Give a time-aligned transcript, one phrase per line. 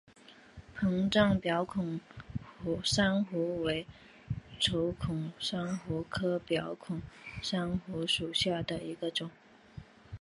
[0.75, 1.99] 膨胀表孔
[2.83, 3.85] 珊瑚为
[4.59, 6.99] 轴孔珊瑚科表孔
[7.39, 9.29] 珊瑚属下的一个种。